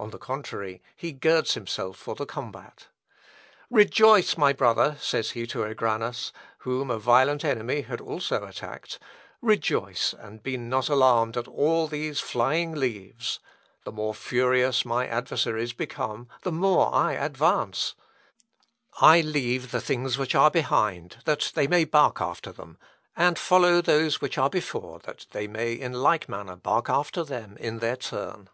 On 0.00 0.10
the 0.10 0.16
contrary, 0.18 0.80
he 0.94 1.10
girds 1.10 1.54
himself 1.54 1.96
for 1.96 2.14
the 2.14 2.24
combat. 2.24 2.86
"Rejoice, 3.68 4.36
my 4.38 4.52
brother," 4.52 4.96
says 5.00 5.32
he 5.32 5.44
to 5.48 5.64
Egranus, 5.66 6.30
whom 6.58 6.88
a 6.88 7.00
violent 7.00 7.44
enemy 7.44 7.80
had 7.80 8.00
also 8.00 8.44
attacked; 8.44 9.00
"rejoice, 9.42 10.14
and 10.16 10.40
be 10.40 10.56
not 10.56 10.88
alarmed 10.88 11.36
at 11.36 11.48
all 11.48 11.88
these 11.88 12.20
flying 12.20 12.70
leaves. 12.76 13.40
The 13.82 13.90
more 13.90 14.14
furious 14.14 14.84
my 14.84 15.04
adversaries 15.08 15.72
become, 15.72 16.28
the 16.42 16.52
more 16.52 16.94
I 16.94 17.14
advance. 17.14 17.96
I 19.00 19.20
leave 19.20 19.72
the 19.72 19.80
things 19.80 20.16
which 20.16 20.36
are 20.36 20.48
behind, 20.52 21.16
that 21.24 21.50
they 21.56 21.66
may 21.66 21.82
bark 21.82 22.20
after 22.20 22.52
them, 22.52 22.78
and 23.16 23.36
follow 23.36 23.80
those 23.80 24.20
which 24.20 24.38
are 24.38 24.48
before, 24.48 25.00
that 25.00 25.26
they 25.32 25.48
may 25.48 25.72
in 25.72 25.92
like 25.92 26.28
manner 26.28 26.54
bark 26.54 26.88
after 26.88 27.24
them 27.24 27.56
in 27.58 27.80
their 27.80 27.96
turn." 27.96 28.48